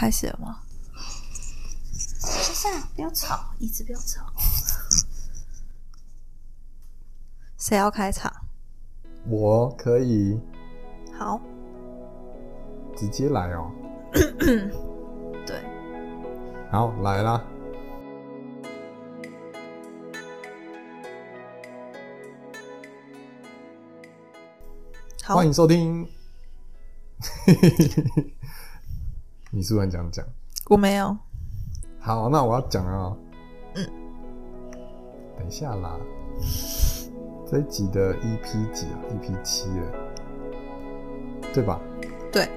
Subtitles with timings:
[0.00, 0.62] 开始了吗？
[2.22, 4.24] 下，不要吵，一直不要吵。
[7.58, 8.32] 谁要开场？
[9.26, 10.40] 我可以
[11.18, 11.38] 好，
[12.96, 13.70] 直接来哦。
[15.46, 15.62] 对，
[16.72, 17.44] 好，来啦。
[25.22, 26.08] 好欢，迎收听。
[29.50, 30.24] 你是不是很想讲？
[30.68, 31.16] 我没有。
[31.98, 33.16] 好，那我要讲啊。
[33.74, 33.86] 嗯。
[35.38, 35.98] 等一下啦。
[37.50, 39.92] 这一集的 EP 几啊？EP 七了，
[41.52, 41.80] 对吧？
[42.32, 42.48] 对，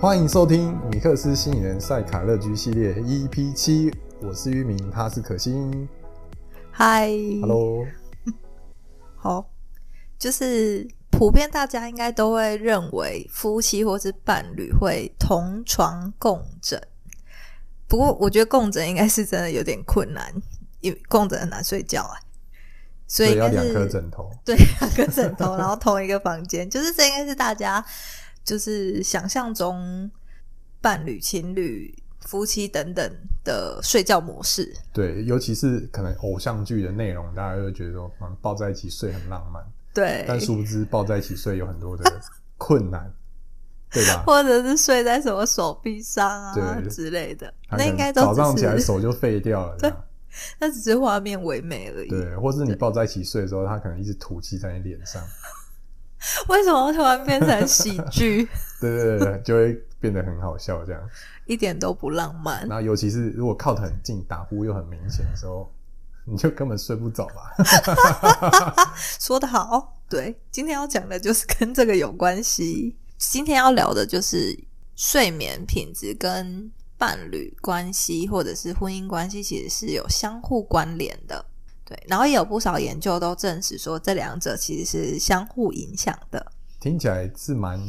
[0.00, 5.86] 欢迎收听米克斯心理人赛卡乐居系列 EP 七，我是玉明，他是可心。
[6.70, 7.10] 嗨。
[7.42, 7.84] Hello，
[9.14, 9.50] 好，
[10.18, 16.82] 就是普遍大家应该都会认为夫妻或是伴侣会同床共枕，
[17.86, 20.32] 不过我觉得共枕应该是真的有点困难，
[20.80, 22.16] 因为共枕很难睡觉啊，
[23.06, 24.30] 所以要两颗枕头。
[24.46, 27.84] 对，两个枕头，然后同一个房间，就是这应该是大家
[28.44, 30.10] 就是想象中
[30.80, 33.10] 伴侣、情侣、夫妻等等
[33.44, 34.74] 的睡觉模式。
[34.92, 39.62] 对，尤其是可能偶像剧的内容，大家就会觉得说，嗯，抱在一起睡很浪漫，
[39.94, 42.04] 对， 但殊不知抱在一起睡有很多的
[42.58, 43.12] 困难，
[43.90, 44.22] 对吧？
[44.26, 49.92] 或者是睡在什么手臂上啊之类的，那应该都早上起来手就废掉了，对
[50.60, 52.08] 那只是画面唯美而已。
[52.08, 55.20] 对，或是你抱在一起睡的时候，他可能一直吐气在你脸上，
[56.48, 58.48] 为什么突然变成喜剧？
[58.80, 61.00] 对对对对，就会变得很好笑这样。
[61.46, 62.70] 一点都不浪漫然。
[62.70, 65.70] 后尤其是如果靠得很近，打呼又很明显的时候，
[66.24, 68.94] 你就根本睡不着吧？
[69.18, 72.96] 说得好，对，今天要讲的就是跟这个有关系。
[73.18, 74.58] 今天要聊的就是
[74.96, 81.44] 睡眠品质跟伴侣关系或者是婚姻关系其实是有相互关联的。
[81.90, 86.52] 对，然后也有不少研究都证实说这两者其实是相互影响的。
[86.78, 87.80] 听起来是蛮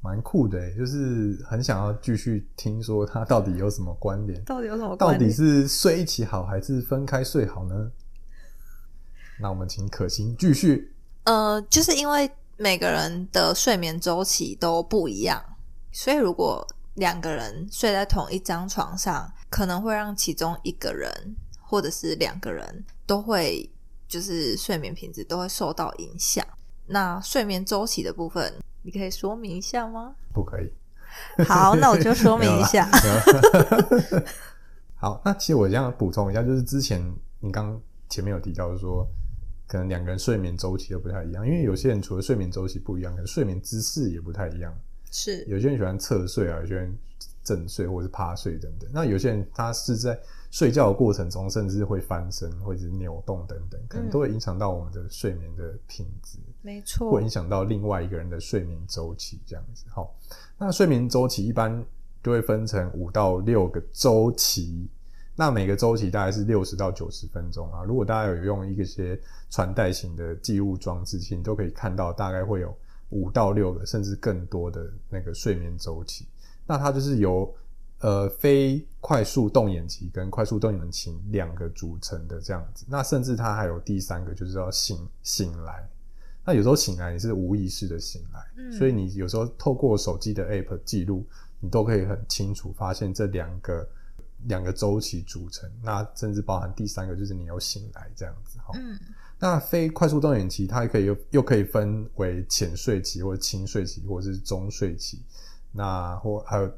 [0.00, 4.42] 蛮酷的欸，就是很想要继续听说它到底有什么关联。
[4.42, 5.30] 到底有什么到关联？
[5.30, 7.92] 底是睡一起好还是分开睡好呢？
[9.40, 10.92] 那我们请可心继续。
[11.22, 15.40] 呃，就是因为每个人的睡眠周期都不一样，
[15.92, 21.08] 所以如果两个人睡在同一张床上，可能会让其中一个人
[21.60, 23.68] 或者是两个人都会
[24.06, 26.46] 就是睡眠品质都会受到影响。
[26.86, 30.14] 那睡眠周期的部分，你可以说明一下吗？
[30.32, 30.72] 不可以，
[31.44, 32.88] 好，那我就说明一下。
[34.94, 37.04] 好，那其实我这样补充一下，就是之前
[37.40, 39.04] 你刚前面有提到说，
[39.66, 44.72] 可能两个人睡眠周期都不太一样，因为有些人除了睡眠周期不一样，可能睡眠姿势也不太一样。
[45.10, 46.96] 是，有些人喜欢侧睡啊，有些人
[47.50, 48.88] 正睡或者是趴睡等等。
[48.92, 50.16] 那有些人他是在
[50.52, 56.38] 睡觉的过程中，甚至会翻身或者是扭动等等，可能都会影响到我们的睡眠的品质。
[56.62, 59.84] 没错会影响到另外一个人的睡眠周期，这样子。
[59.88, 60.14] 好，
[60.58, 61.84] 那睡眠周期一般
[62.22, 64.88] 就会分成五到六个周期，
[65.34, 67.82] 那每个周期大概是六十到九十分钟啊。
[67.82, 69.18] 如果大家有用一些
[69.50, 72.72] 传带型的记录装置，其实你都可以看到大概会有
[73.08, 76.26] 五到六个甚至更多的那个睡眠周期。
[76.70, 77.52] 那它就是由
[77.98, 82.86] 呃非快速动眼期跟快速动眼期两个组成的这样子。
[82.88, 85.84] 那甚至它还有第三个，就是要醒醒来。
[86.44, 91.26] 那有时候醒来你是无意识的醒来，嗯所以你有时候透过手机的 app 记录，
[91.58, 93.88] 你都可以很清楚发现这两个
[94.44, 95.68] 两个周期组成。
[95.82, 98.70] 那甚至包含第三个，就是你有醒来这样子哈。
[98.76, 98.96] 嗯，
[99.40, 105.20] 那非快速动眼期，它可以又又可以分为浅睡期或者轻睡期，或者是中睡期。
[105.72, 106.70] 那或还有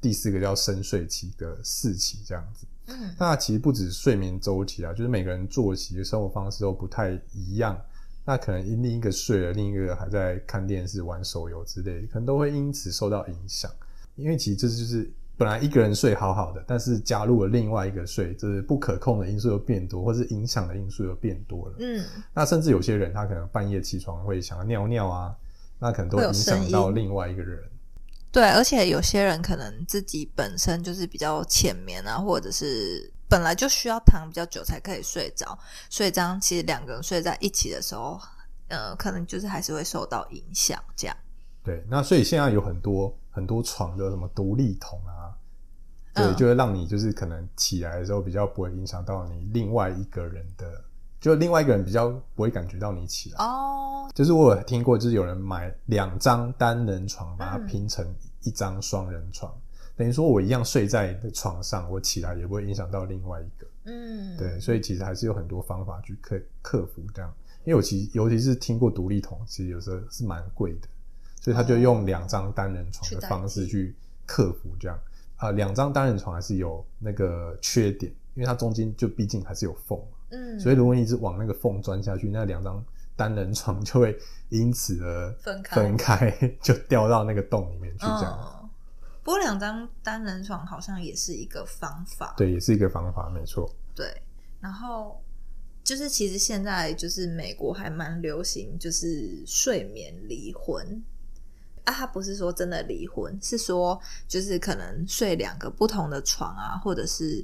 [0.00, 2.66] 第四个叫深睡期的四期这样子。
[2.88, 7.76] 嗯，那其实不止睡眠周期啊，就是每个人作息、生活方式都不太一样。
[8.24, 13.70] 那可能另一个睡了，另一个还在看电视、玩手游之类的，可能都会因此受到影响。
[14.16, 21.74] 因为其实这就是本来一个人睡好好的，但是加入了另外一个睡，就是不可控的因素又变多，或是影响的因素又变多了。
[21.78, 22.04] 嗯，
[22.34, 25.36] 那甚至有些人他可能半夜起床会想要尿尿啊，
[25.78, 27.62] 那可能都影响到另外一个人。
[28.36, 38.20] 对，而且有些人可能自己本身就是比较浅眠啊，或者是本来就需要躺比较久才可以睡着，所以这样其实两个人睡在一起的时候，
[38.68, 40.78] 呃，可能就是还是会受到影响。
[40.94, 41.16] 这样，
[41.64, 45.32] 对，那所以现在有很多很多床的什么独立桶啊，
[46.12, 50.84] 对，嗯就会让你就是可能起来的时候比较不会影响到你另外一个人的，
[51.26, 53.44] 就另外一个人比较不会感觉到你起来。
[53.44, 58.06] 哦，就是我有听过，就是有人买两张单人床，把它嗯拼成
[58.44, 59.52] 一张双人床，
[59.96, 63.66] 等于说我一样睡在的床上，我起来也不会影响到另外一个。
[63.86, 67.34] 嗯，对，所以其实还是有很多方法去克克服这样。
[67.64, 70.86] 因为我其实尤其是听过独立桶，其实有时候是蛮贵的，
[71.40, 74.96] 所以他就用两张单人床的方式去克服这样。
[75.38, 82.84] 啊、两张单人床还是有那个缺点，因为它中间就毕竟还是有缝嘛，嗯，所以如果你一直往那个缝钻下去，那两张
[83.16, 84.16] 单人床就会
[84.50, 86.30] 因此而分开分开，
[86.60, 88.60] 就掉到那个洞里面去这样。
[88.62, 88.68] 嗯，
[89.22, 93.68] 不过两张单人床好像也是一个方法，对，也是一个方法，没错。
[93.94, 94.06] 对，
[94.60, 95.18] 然后
[95.82, 101.02] 就是其实现在就是美国还蛮流行，就是睡眠离婚
[101.84, 103.98] 啊，他不是说真的离婚，是说
[104.28, 107.42] 就是可能睡两个不同的床啊，或者是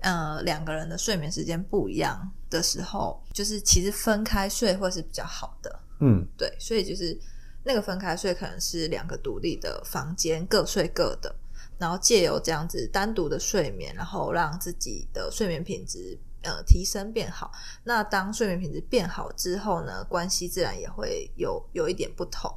[0.00, 5.80] 呃两个人的睡眠时间不一样的时候，就是其实分开睡会是比较好的。
[6.00, 7.18] 嗯，对，所以就是
[7.64, 11.34] 那个分开睡可能是两个独立的房间，各睡各的，
[11.78, 17.50] 然后借由这样子单独的睡眠，然后让自己的睡眠品质呃提升变好。
[17.82, 22.54] 那当睡眠品质变好之后呢，关系自然也会有有一点不同，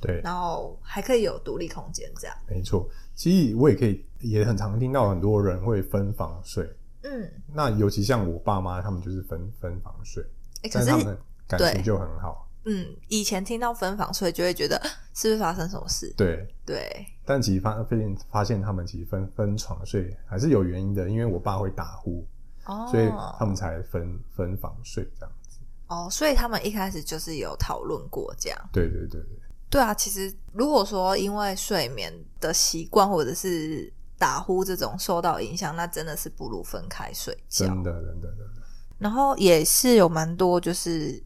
[0.00, 2.36] 对，然后还可以有独立空间这样。
[2.48, 2.88] 没错。
[3.14, 6.68] 其实我也可以，也很常听到很多人会分房睡。
[7.02, 10.24] 嗯，那尤其像我爸妈，他们就是分分房睡，
[10.72, 11.16] 但是他们
[11.46, 12.48] 感情就很好。
[12.64, 14.76] 嗯，以前听到分房睡就会觉得
[15.14, 16.12] 是不是发生什么事？
[16.16, 22.26] 对，对，但其实发发现发现他们其实分分床睡还是有原因的，因为我爸会打呼，
[22.64, 23.08] 哦，所以
[23.38, 25.60] 他们才分分房睡这样子。
[25.86, 28.58] 哦，所以他们一开始就是有讨论过这样。
[28.72, 37.66] 对对对对，对啊，其实如果说因为睡眠的习惯或者是打呼这种受到影响，那真的是不如分开睡觉。
[37.66, 38.62] 真的真的真的，
[38.98, 41.22] 然后也是有蛮多就是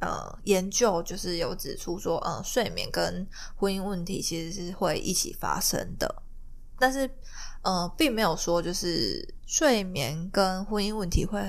[0.00, 3.26] 呃研究，就是有指出说，呃，睡眠跟
[3.56, 6.22] 婚姻问题其实是会一起发生的，
[6.78, 7.10] 但是
[7.62, 11.40] 呃，并没有说就是睡眠跟婚姻问题会。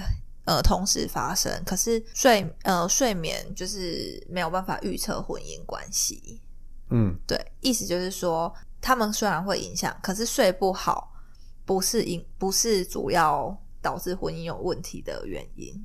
[0.47, 6.41] 呃，同时发生，可是睡呃睡眠就是没有办法预测婚姻关系，
[6.89, 11.13] 嗯，对，意思就是说，他们虽然会影响，可是睡不好
[11.65, 15.75] 不是因不是主要导致婚姻有问题的原因。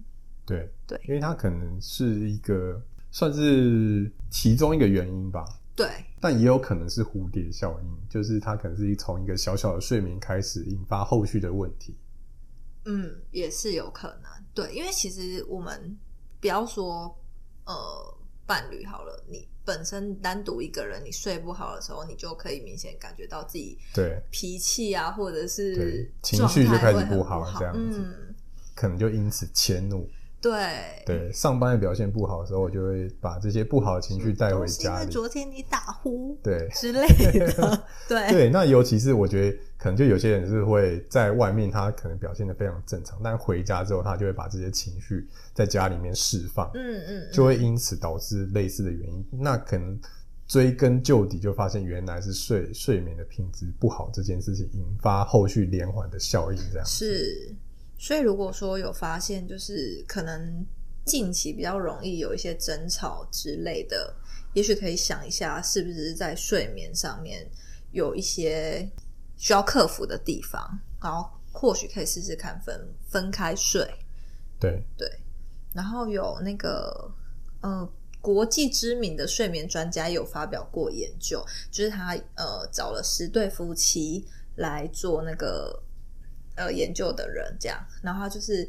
[0.46, 2.80] 对对因为它可能是一个
[3.10, 5.44] 算是其中一个原因吧，
[5.74, 5.88] 对，
[6.20, 11.96] 但也有可能是蝴蝶效应，就是它可能是从一个小小的睡眠开始，引发后续的问题。
[12.84, 14.30] 嗯，也是有可能。
[14.54, 15.98] 对，因为其实我们
[16.40, 17.16] 不要说
[17.64, 17.72] 呃
[18.46, 28.34] 伴侣好了，你本身单独一个人，你睡不好的时候，你就可以明显感觉到自己对，脾气啊，或者是情绪就开始不不好这样子嗯，
[28.74, 30.08] 可能就因此迁怒。
[30.42, 30.52] 对。
[31.06, 35.12] 对，上班的表现不好的时候，我就会把这些不好的情绪带回家因为。
[35.12, 49.24] 昨天你打呼对之类的， 对对，那尤其是我觉得，可能就有些人是会在外面，他可能表现的非常正常，但回家之后，他就会把这些情绪在家里面释放，嗯嗯，就会因此导致类似的原因。
[49.30, 49.98] 那可能
[50.46, 57.54] 追根究底，就发现原来是睡睡眠的品质不好这件事情引发后续连环的效应，这样是。
[58.02, 60.66] 所以如果说有发现，就是可能
[61.04, 64.12] 近期比较容易有一些争吵之类的，
[64.54, 67.48] 也许可以想一下，是不是在睡眠上面
[67.92, 68.90] 有一些
[69.36, 70.60] 需要克服的地方，
[71.00, 73.88] 然后或许可以试试看分分开睡。
[74.58, 75.08] 对对，
[75.72, 77.08] 然后有那个
[77.60, 77.88] 呃，
[78.20, 81.40] 国际知名的睡眠专家有发表过研究，
[81.70, 85.80] 就是他呃找了十对夫妻来做那个
[86.54, 88.68] 呃研究的人，这样，然后他就是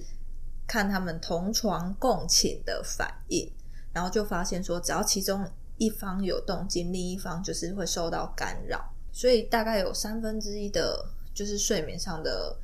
[0.68, 3.52] 看他们同床共寝的反应，
[3.92, 5.46] 然后就发现说，只要其中
[5.78, 8.80] 一方有动静，另一方就是会受到干扰，
[9.12, 12.58] 所以大概有三分之一的，就是睡眠上的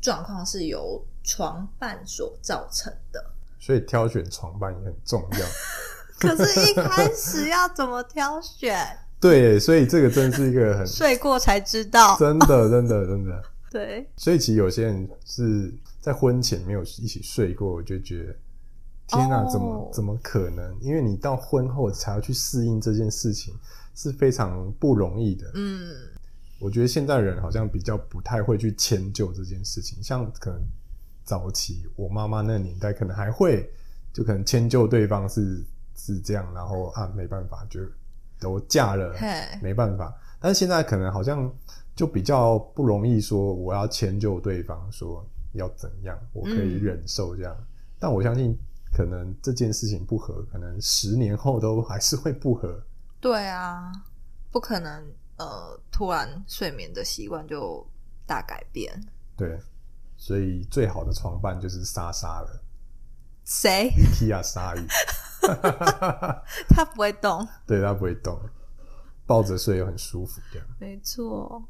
[0.00, 3.32] 状况是由床伴所造成的。
[3.58, 5.46] 所以挑选床伴也很重要。
[6.20, 8.78] 可是，一开始要怎么挑选？
[9.18, 12.16] 对，所以这个真是一个很睡过才知道。
[12.18, 13.42] 真的真的真的。
[13.74, 18.36] 对，所以其实有些人是在婚前没有一起睡过，我就觉得
[19.08, 20.78] 天哪、哦怎么怎么可能？
[20.80, 23.52] 因为你到婚后才要去适应这件事情，
[23.96, 25.50] 是非常不容易的。
[25.54, 25.92] 嗯，
[26.60, 30.60] 我觉得现在人好像比较不太会去迁就这件事情，像可能
[31.24, 33.68] 早期我妈妈那年代，可能还会
[34.12, 35.64] 就可能迁就对方是
[35.96, 37.80] 是这样，然后啊没办法就
[38.38, 39.28] 都嫁了，嘿，
[39.60, 40.14] 没办法。
[40.38, 41.52] 但是现在可能好像
[41.94, 47.56] 就比较不容易说我要迁就对方，说要怎样，我可以嗯忍受这样。
[47.98, 48.58] 但我相信，
[48.92, 52.82] 可能这件事情不合，可能十年后都还是会不合。
[53.20, 53.92] 对啊，
[54.50, 55.04] 不可能
[55.36, 57.86] 呃，突然睡眠的习惯就
[58.26, 58.92] 大改变。
[59.36, 59.58] 对，
[60.16, 62.62] 所以最好的床伴就是莎莎了
[63.44, 64.86] 谁？，IKEA 鲨鱼，
[66.68, 67.46] 他不会动。
[67.66, 68.38] 对，他不会动，
[69.26, 70.68] 抱着睡又很舒服这样。
[70.78, 71.62] 没错，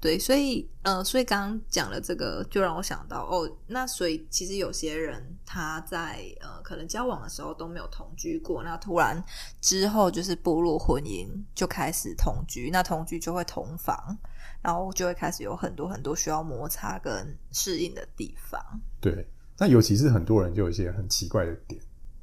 [0.00, 9.22] 对，所以呃，所以刚刚讲了这个，就让我想到哦，那所以其实有些人他在呃可能交往的时候都没有同居过，那突然
[9.60, 14.16] 之后就是步入婚姻就开始同居，那同居就会同房，
[14.62, 18.60] 然后就会开始有很多很多需要摩擦跟适应的地方。
[19.00, 19.28] 对，
[19.58, 21.80] 那尤其是很多人就有一些很奇怪的点，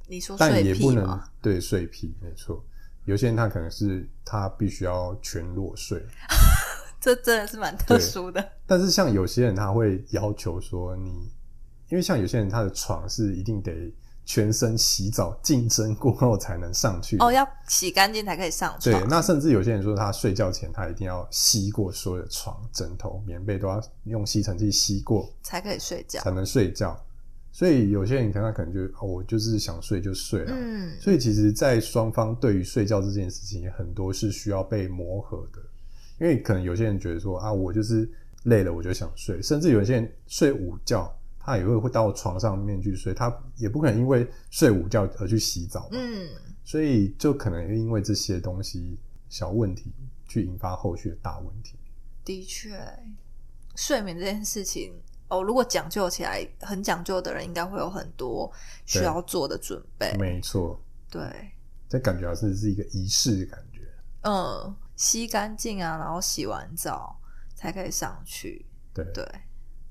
[0.07, 1.21] 你说但睡也不能？
[1.41, 2.63] 对睡癖，没错。
[3.03, 6.03] 有些人他可能是他必须要全裸睡，
[7.05, 8.43] 这真的是蛮特殊的。
[8.65, 11.11] 但是像有些人他会要求说你，
[11.89, 13.93] 因为像有些人他的床是一定得
[14.25, 18.99] 全身洗澡净身过后才能上去哦，要洗干净才可以上床。
[18.99, 26.31] 对，那甚至有些人说他睡觉前他一定要吸过所有的床、枕头、棉被都要用吸尘器吸过才可以睡觉才。
[26.31, 26.99] 能睡觉。
[27.51, 30.51] 所以有些人可能他可能就哦，我就是想睡就睡了。
[30.53, 35.59] 嗯，所以其实，在双方对于睡觉这件事情，很多是需要被磨合的。
[36.19, 38.09] 因为可能有些人觉得说啊，我就是
[38.43, 45.89] 累了我就想睡，甚至有些人睡午觉，他也会会到床上面去睡，他也不可能因为睡午觉而去洗澡嘛。
[45.93, 46.29] 嗯，
[46.63, 49.91] 所以就可能因为这些东西小问题，
[50.27, 51.77] 去引发后续的大问题。
[52.23, 52.77] 的确，
[53.75, 54.93] 睡眠这件事情，
[55.27, 58.51] 哦，如果讲究起来很讲究的人，应该会有很多
[58.85, 60.15] 需要做的准备。
[60.17, 60.79] 没错，
[61.11, 61.21] 对，
[61.87, 63.81] 这感觉好像是一个仪式的感觉。
[64.21, 67.19] 嗯，吸干净啊，然后洗完澡
[67.55, 68.65] 才可以上去。
[68.93, 69.25] 对，对，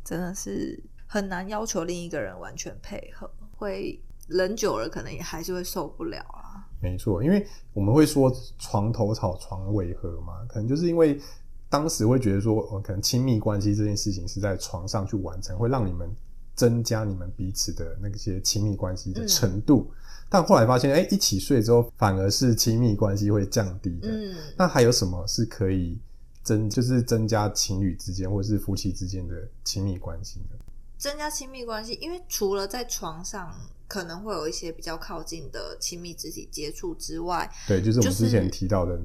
[0.03, 6.67] 真的是很难要求另一个人完全配合，会忍久了，可能也还是会受不了啊。
[6.81, 11.21] 没错，因为我们会说床头吵，床尾和嘛，可能就是因为
[11.69, 16.11] 当时会觉得说，哦，可能亲密关系这件事情是在床上去完成，会让你们
[16.55, 19.93] 增加你们彼此的那些亲密关系的程度。
[20.35, 24.09] 但后来发现，哎、一起睡之后，反而是亲密关系会降低的。
[24.09, 25.97] 嗯，那还有什么是可以
[26.43, 30.57] 增，就是增加情侣之间或者是夫妻之间的亲密关系呢？
[30.99, 33.55] 增加亲密关系，因为除了在床上
[33.87, 39.01] 可能会有一些比较靠近的亲密肢体接触之外，对，就是我们之前提到的，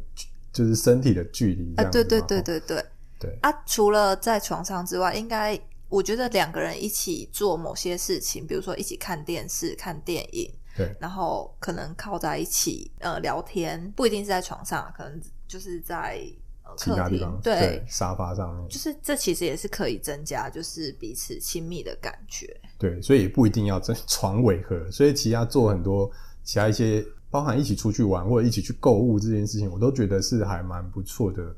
[0.51, 2.83] 就是身体的距离这啊，对对对对对，
[3.19, 10.95] 对啊，除了在床上之外，应该我觉得两个人一起做某些事情，比如说一起看电视、看电影，对。
[10.99, 16.21] 然后可能靠在一起呃聊天，不一定是在床上，可能就是在
[16.63, 22.55] 呃客其他地方厅，对，沙发上面，就是这其实也是可以增加就是彼此亲密的感觉。
[22.77, 26.09] 对，所以也不一定要在床尾和，所以其他做很多
[26.43, 31.55] 其他一些，包含一起出去玩或者一起去购物这件事情，我都觉得是还蛮不错的，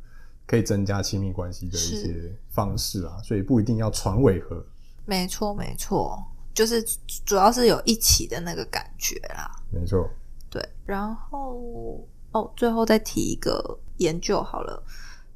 [0.47, 3.17] 可以增加亲密关系的一些方式啊。
[3.23, 4.65] 所以不一定要床尾和，
[5.05, 6.21] 没错，没错，
[6.53, 6.83] 就是
[7.25, 9.49] 主要是有一起的那个感觉啦。
[9.71, 10.09] 没错，
[10.49, 14.83] 对，然后哦，最后再提一个研究好了，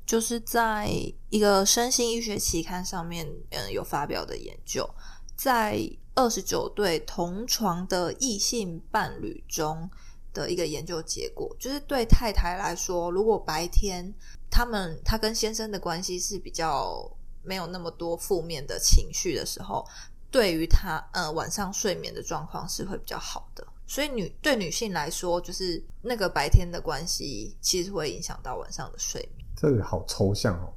[0.05, 0.89] 就是在
[1.29, 4.89] 一个身心医学期刊上面，嗯，有发表的研究，
[5.35, 5.79] 在
[6.15, 9.89] 二十九对同床的异性伴侣中
[10.33, 14.13] 的一个研究结果，就是对太太来说，如果白天
[14.49, 17.09] 他们他跟先生的关系是比较
[17.43, 19.85] 没有那么多负面的情绪的时候，
[20.35, 23.65] 对于她呃晚上睡眠的状况是会比较好的。
[23.87, 29.47] 所以女对女性来说，就是那个白天的关系，其实会影响到晚上的睡眠。
[29.55, 30.73] 这个好抽象哦。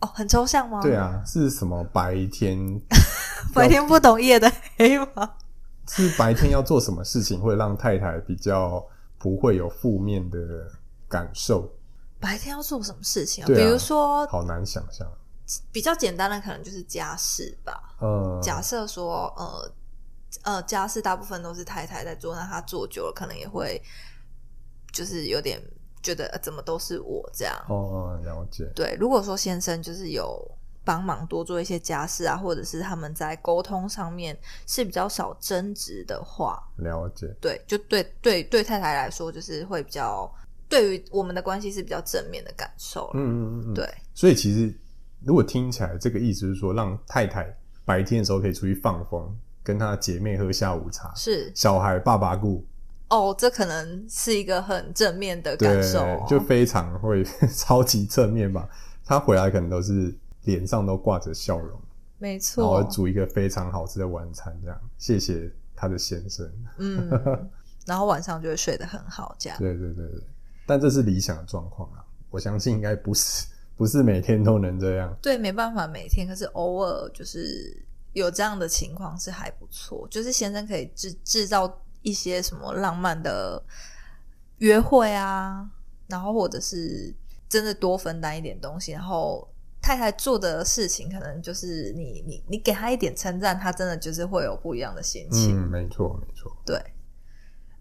[0.00, 0.80] 哦，很抽象吗？
[0.82, 2.58] 对，啊，是什么白天
[3.54, 5.34] 白天不懂夜的黑吗？
[5.86, 8.84] 是白天要做什么事情会让太太比较
[9.16, 10.38] 不会有负面的
[11.08, 11.70] 感受？
[12.18, 13.46] 白天要做什么事情啊？
[13.46, 15.06] 啊比如说好难想象。
[15.72, 17.94] 比较简单的，可能就是家事吧。
[18.00, 19.72] 嗯，假设说，呃
[20.42, 23.80] 呃，家事大部分都是太太在做，那她做久了，可能也会
[24.92, 25.60] 就是有点
[26.02, 27.56] 觉得、呃、怎么都是我这样。
[27.68, 28.64] 哦，了解。
[28.74, 30.38] 对，如果说先生就是有
[30.84, 40.30] 帮忙多做一些家事啊，或者是他们在沟通上面是比较少争执的话，了解，对，就对对对太太来说，就是会比较
[40.68, 43.74] 对于我们的关系是比较正面的感受嗯嗯嗯，。
[43.74, 44.74] 对，所以其实
[45.24, 52.64] 如果听起来这个意思是说，让太太白天的时候可以出去放风，跟她姐妹喝下午茶，是，小孩爸爸顾，
[53.08, 58.68] 哦，这可能是一个很正面的感受、哦，就非常会 超级正面吧。
[59.04, 61.80] 他回来可能都是脸上都挂着笑容，
[62.18, 64.80] 没然后，煮一个非常好吃的晚餐，这样。
[64.98, 66.46] 谢谢他的先生。
[66.76, 67.10] 嗯，
[67.86, 69.58] 然后晚上就会睡得很好，这样。
[69.58, 70.22] 对对对对，
[70.66, 73.46] 但这是理想的状况啊，我相信应该不是
[73.78, 75.16] 不是每天都能这样。
[75.22, 77.80] 对，没办法每天，可是偶尔就是
[78.12, 83.62] 有这样的情况是还不错，就是先生可以制制造一些什么浪漫的
[84.58, 85.70] 约会啊，
[86.08, 87.14] 然后或者是
[87.48, 89.48] 真的多分担一点东西，然后
[89.80, 95.56] 太太做的事情可能就是你你你给他一点称赞，他真的就是会有不一样的心情。
[95.56, 96.76] 嗯，没错没错，对，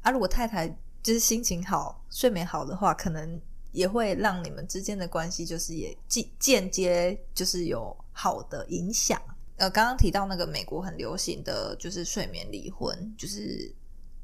[0.01, 0.67] 啊，如果太太
[1.01, 3.41] 就是心情好、睡眠好的话，可能
[3.77, 9.21] 也会让你们之间的关系就是也间间接就是有好的影响。
[9.57, 13.71] 呃，刚刚提到那个美国很流行的就是睡眠离婚，就是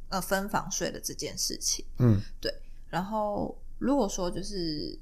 [0.09, 1.85] 呃分房睡的这件事情。
[1.99, 2.51] 嗯对
[2.89, 4.97] 然后如果说就是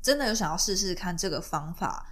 [0.00, 2.06] 真的有想要试试看这个方法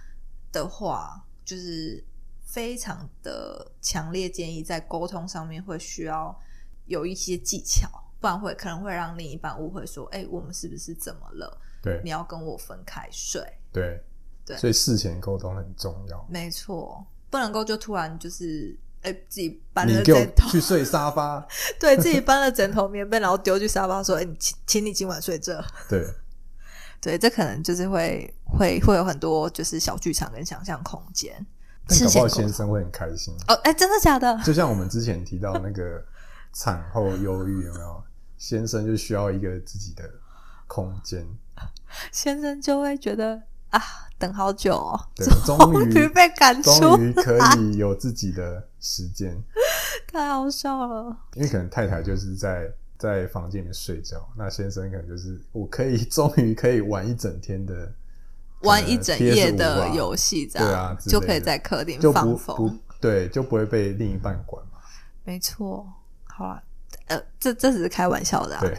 [0.51, 2.03] 的话，就是
[2.45, 6.37] 非常的强烈建议在沟通上面会需要
[6.85, 7.89] 有一些技巧，
[8.19, 11.61] 不然会可能会让另一半误会说，哎，我们是不是怎么了？
[11.87, 13.41] 对你要跟我分开睡？
[13.71, 14.03] 对
[14.45, 16.25] 对所以事前沟通很重要。
[16.29, 18.77] 没错，不能够就突然就是。
[19.03, 21.47] 哎，自己搬了枕头，去睡沙发，
[21.79, 26.03] 对自己搬了枕头、棉被，然后丢去沙发，说：“哎，你请，请你今晚睡这。”对，
[26.99, 31.31] 对，这可能就是会会会有很多就是小剧场跟想象空间。
[31.87, 33.33] 但搞不好先生会很开心。
[33.47, 34.35] 哦，哎，真的假的？
[34.43, 36.03] 就像我们之前提到那个
[36.51, 38.03] 产后忧郁，有没有？
[38.37, 40.03] 先生就需要一个自己的
[40.65, 41.23] 空间，
[42.11, 43.81] 先生就会觉得啊，
[44.17, 49.35] 等好久哦，对终终于被赶出终于可以有自己的时间。
[50.11, 51.17] 太好笑了。
[51.35, 57.91] 因为可能太太就是在在房间里面睡觉，那先生可能就是我可以终于可以玩一整天的，
[58.61, 62.55] 玩一整夜的啊游戏，这对样、啊就可以在客厅放风。
[62.55, 64.79] 不对，就不会被另一半管嘛。
[65.23, 65.85] 没错，
[66.23, 66.63] 好啊，
[67.07, 68.77] 呃，这这只是开玩笑的、啊，对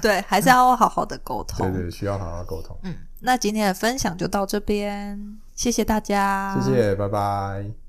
[0.02, 1.70] 对，还是要好好的沟通。
[1.72, 2.76] 对对，需要好好沟通。
[2.82, 7.83] 嗯，那今天的分享就到这边，谢谢大家，谢谢，拜拜。